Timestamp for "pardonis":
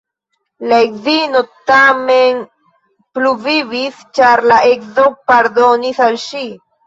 5.33-6.01